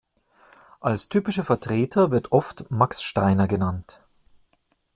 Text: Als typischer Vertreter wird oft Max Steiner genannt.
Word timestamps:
Als 0.79 1.09
typischer 1.09 1.43
Vertreter 1.43 2.09
wird 2.09 2.31
oft 2.31 2.71
Max 2.71 3.03
Steiner 3.03 3.47
genannt. 3.47 4.01